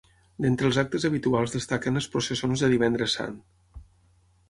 D'entre 0.45 0.65
els 0.69 0.79
actes 0.83 1.05
habituals 1.09 1.53
destaquen 1.57 2.01
les 2.01 2.09
processons 2.17 2.65
de 2.67 2.73
Divendres 2.75 3.19
Sant. 3.21 3.41